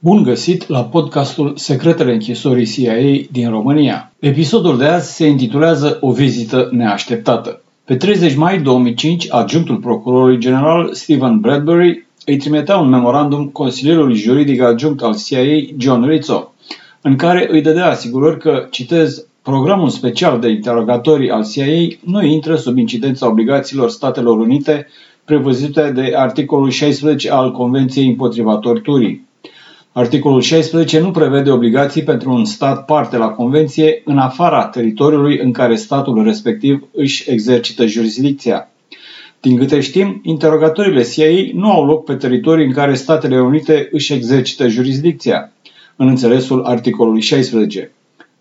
[0.00, 4.12] Bun găsit la podcastul Secretele închisorii CIA din România.
[4.18, 7.62] Episodul de azi se intitulează O vizită neașteptată.
[7.84, 14.62] Pe 30 mai 2005, adjunctul procurorului general Stephen Bradbury îi trimitea un memorandum consilierului juridic
[14.62, 16.52] adjunct al CIA, John Rizzo,
[17.00, 22.56] în care îi dădea asigurări că, citez, programul special de interogatorii al CIA nu intră
[22.56, 24.86] sub incidența obligațiilor Statelor Unite
[25.24, 29.26] prevăzute de articolul 16 al Convenției împotriva torturii.
[29.98, 35.52] Articolul 16 nu prevede obligații pentru un stat parte la convenție în afara teritoriului în
[35.52, 38.68] care statul respectiv își exercită jurisdicția.
[39.40, 44.12] Din câte știm, interogatoriile CIA nu au loc pe teritorii în care Statele Unite își
[44.12, 45.52] exercită jurisdicția,
[45.96, 47.92] în înțelesul articolului 16.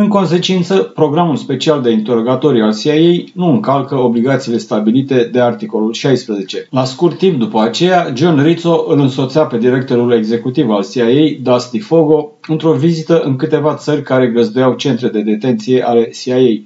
[0.00, 6.66] În consecință, programul special de interogatorii al CIA nu încalcă obligațiile stabilite de articolul 16.
[6.70, 11.04] La scurt timp după aceea, John Rizzo îl însoțea pe directorul executiv al CIA,
[11.42, 16.60] Dusty Fogo, într-o vizită în câteva țări care găzduiau centre de detenție ale CIA.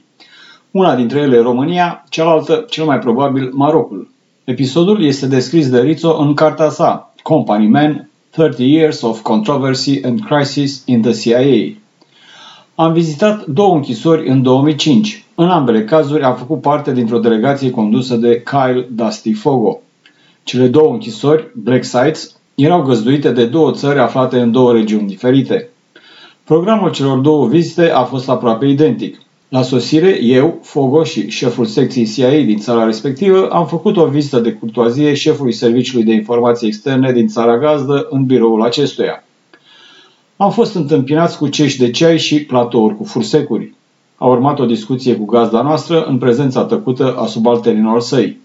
[0.70, 4.10] Una dintre ele România, cealaltă, cel mai probabil, Marocul.
[4.44, 10.20] Episodul este descris de Rizzo în cartea sa, Company Man, 30 Years of Controversy and
[10.20, 11.82] Crisis in the CIA.
[12.76, 15.24] Am vizitat două închisori în 2005.
[15.34, 19.80] În ambele cazuri am făcut parte dintr-o delegație condusă de Kyle Dusty Fogo.
[20.42, 25.68] Cele două închisori, Black Sites, erau găzduite de două țări aflate în două regiuni diferite.
[26.44, 29.20] Programul celor două vizite a fost aproape identic.
[29.48, 34.40] La sosire, eu, Fogo și șeful secției CIA din țara respectivă am făcut o vizită
[34.40, 39.23] de curtoazie șefului Serviciului de Informații Externe din țara gazdă în biroul acestuia.
[40.36, 43.74] Am fost întâmpinați cu cești de ceai și platouri cu fursecuri.
[44.16, 48.38] A urmat o discuție cu gazda noastră în prezența tăcută a subalternilor săi.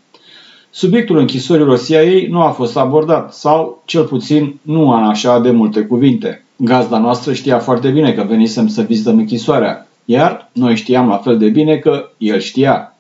[0.70, 5.82] Subiectul închisorilor CIA nu a fost abordat sau, cel puțin, nu în așa de multe
[5.82, 6.44] cuvinte.
[6.56, 11.38] Gazda noastră știa foarte bine că venisem să vizităm închisoarea, iar noi știam la fel
[11.38, 12.95] de bine că el știa.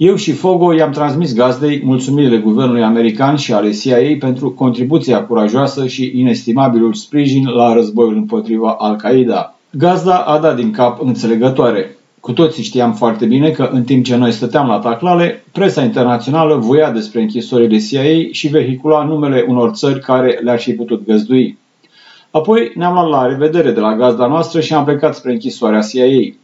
[0.00, 5.86] Eu și Fogo i-am transmis gazdei mulțumirile guvernului american și ale CIA pentru contribuția curajoasă
[5.86, 9.54] și inestimabilul sprijin la războiul împotriva Al-Qaeda.
[9.70, 11.96] Gazda a dat din cap înțelegătoare.
[12.20, 16.54] Cu toții știam foarte bine că în timp ce noi stăteam la taclale, presa internațională
[16.54, 21.58] voia despre închisorile CIA și vehicula numele unor țări care le-ar fi putut găzdui.
[22.30, 26.34] Apoi ne-am luat la revedere de la gazda noastră și am plecat spre închisoarea CIA.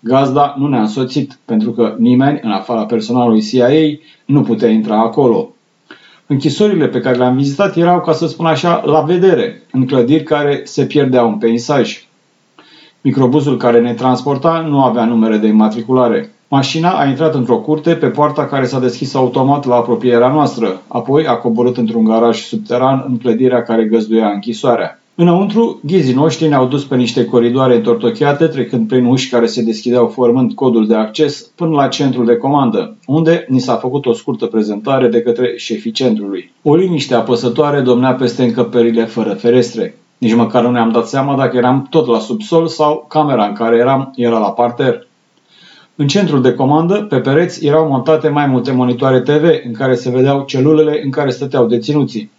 [0.00, 3.68] Gazda nu ne-a însoțit, pentru că nimeni, în afara personalului CIA,
[4.24, 5.50] nu putea intra acolo.
[6.26, 10.60] Închisorile pe care le-am vizitat erau, ca să spun așa, la vedere, în clădiri care
[10.64, 12.06] se pierdeau în peisaj.
[13.00, 16.30] Microbuzul care ne transporta nu avea numere de înmatriculare.
[16.48, 21.26] Mașina a intrat într-o curte pe poarta care s-a deschis automat la apropierea noastră, apoi
[21.26, 25.00] a coborât într-un garaj subteran în clădirea care găzduia închisoarea.
[25.18, 30.06] Înăuntru, ghizii noștri ne-au dus pe niște coridoare întortocheate, trecând prin uși care se deschideau
[30.06, 34.46] formând codul de acces până la centrul de comandă, unde ni s-a făcut o scurtă
[34.46, 36.52] prezentare de către șefii centrului.
[36.62, 39.98] O liniște apăsătoare domnea peste încăperile fără ferestre.
[40.18, 43.76] Nici măcar nu ne-am dat seama dacă eram tot la subsol sau camera în care
[43.76, 45.06] eram era la parter.
[45.94, 50.10] În centrul de comandă, pe pereți, erau montate mai multe monitoare TV în care se
[50.10, 52.30] vedeau celulele în care stăteau deținuții.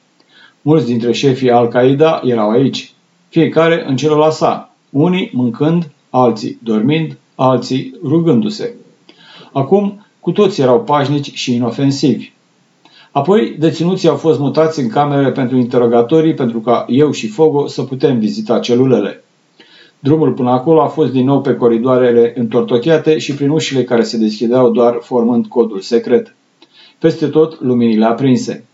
[0.68, 2.94] Mulți dintre șefii Al-Qaeda erau aici,
[3.30, 8.74] fiecare în celula sa, unii mâncând, alții dormind, alții rugându-se.
[9.52, 12.32] Acum, cu toți erau pașnici și inofensivi.
[13.12, 17.84] Apoi, deținuții au fost mutați în camerele pentru interogatorii pentru ca eu și Fogo să
[17.84, 19.24] putem vizita celulele.
[20.00, 24.18] Drumul până acolo a fost din nou pe coridoarele întortocheate și prin ușile care se
[24.18, 26.36] deschideau doar formând codul secret.
[27.00, 28.66] Peste tot luminile aprinse.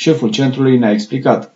[0.00, 1.54] Șeful centrului ne-a explicat.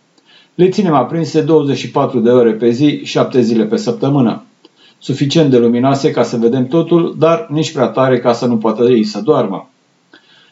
[0.55, 4.43] Le ținem aprinse 24 de ore pe zi, 7 zile pe săptămână.
[4.99, 8.83] Suficient de luminoase ca să vedem totul, dar nici prea tare ca să nu poată
[8.83, 9.69] ei să doarmă.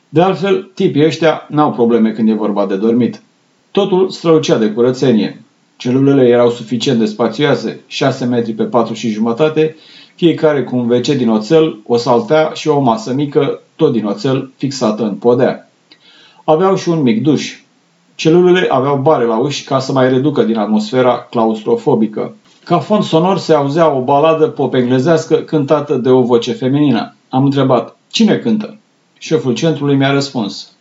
[0.09, 3.21] De altfel, tipii ăștia n-au probleme când e vorba de dormit.
[3.71, 5.41] Totul strălucea de curățenie.
[5.77, 9.75] Celulele erau suficient de spațioase, 6 metri pe 4 și jumătate,
[10.15, 14.51] fiecare cu un WC din oțel, o saltea și o masă mică, tot din oțel,
[14.57, 15.69] fixată în podea.
[16.43, 17.60] Aveau și un mic duș,
[18.21, 22.35] Celulele aveau bare la uși ca să mai reducă din atmosfera claustrofobică.
[22.63, 27.15] Ca fond sonor se auzea o baladă pop englezească cântată de o voce feminină.
[27.29, 28.77] Am întrebat, cine cântă?
[29.17, 30.71] Șeful centrului mi-a răspuns,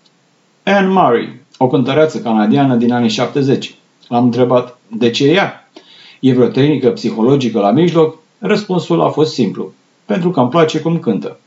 [0.62, 3.74] Anne Murray, o cântăreață canadiană din anii 70.
[4.08, 5.70] L-am întrebat, de ce ea?
[6.20, 8.18] E vreo tehnică psihologică la mijloc?
[8.38, 9.72] Răspunsul a fost simplu,
[10.04, 11.38] pentru că îmi place cum cântă.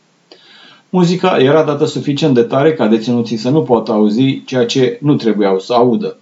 [0.95, 5.15] Muzica era dată suficient de tare ca deținuții să nu poată auzi ceea ce nu
[5.15, 6.17] trebuiau să audă.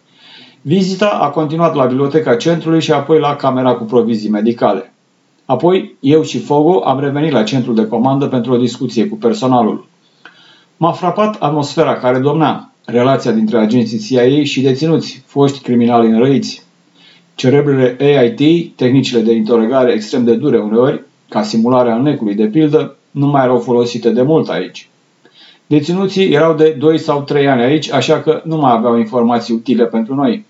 [0.61, 4.93] Vizita a continuat la biblioteca centrului și apoi la camera cu provizii medicale.
[5.45, 9.87] Apoi, eu și Fogo am revenit la centrul de comandă pentru o discuție cu personalul.
[10.77, 16.63] M-a frapat atmosfera care domnea, relația dintre agenții CIA și deținuți, foști criminali înrăiți.
[17.35, 23.27] Cerebrele AIT, tehnicile de interogare extrem de dure uneori, ca simularea necului de pildă, nu
[23.27, 24.89] mai erau folosite de mult aici.
[25.67, 29.85] Deținuții erau de 2 sau 3 ani aici, așa că nu mai aveau informații utile
[29.85, 30.45] pentru noi.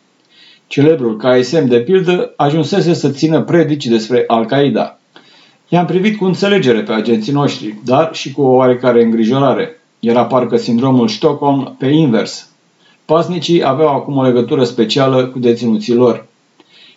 [0.68, 5.00] Celebrul KSM, de pildă, ajunsese să țină predici despre Al-Qaeda.
[5.68, 9.82] I-am privit cu înțelegere pe agenții noștri, dar și cu o oarecare îngrijorare.
[10.00, 12.50] Era parcă sindromul Stockholm pe invers.
[13.06, 16.28] Pasnicii aveau acum o legătură specială cu deținuții lor.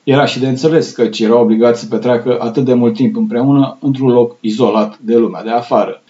[0.04, 4.08] Era și de înțeles că erau obligați să petreacă atât de mult timp împreună într-un
[4.08, 6.02] loc izolat de lumea de afară.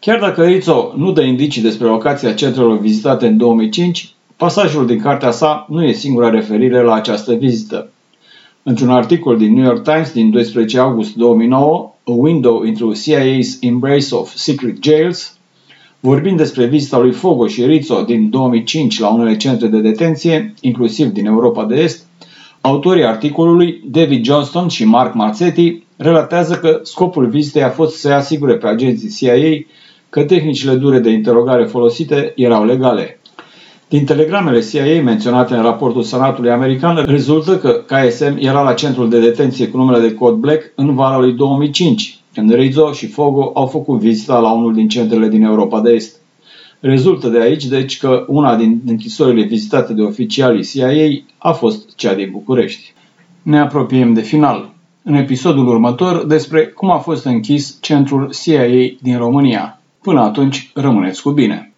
[0.00, 5.30] Chiar dacă Rizzo nu dă indicii despre locația centrelor vizitate în 2005, pasajul din cartea
[5.30, 7.90] sa nu e singura referire la această vizită.
[8.62, 14.14] Într-un articol din New York Times din 12 august 2009, A Window into CIA's Embrace
[14.14, 15.38] of Secret Jails,
[16.00, 21.06] vorbind despre vizita lui Fogo și Rizzo din 2005 la unele centre de detenție, inclusiv
[21.06, 22.06] din Europa de Est,
[22.60, 28.54] autorii articolului, David Johnston și Mark Marzetti, relatează că scopul vizitei a fost să asigure
[28.56, 29.64] pe agenții CIA
[30.10, 33.20] că tehnicile dure de interogare folosite erau legale.
[33.88, 39.20] Din telegramele CIA menționate în raportul Senatului American rezultă că KSM era la centrul de
[39.20, 43.66] detenție cu numele de cod Black în vara lui 2005, când Rizzo și Fogo au
[43.66, 46.19] făcut vizita la unul din centrele din Europa de Est.
[46.80, 52.14] Rezultă de aici, deci, că una din închisorile vizitate de oficialii CIA a fost cea
[52.14, 52.92] din București.
[53.42, 54.74] Ne apropiem de final.
[55.02, 58.66] În episodul următor despre cum a fost închis centrul CIA
[59.00, 59.80] din România.
[60.02, 61.69] Până atunci, rămâneți cu bine!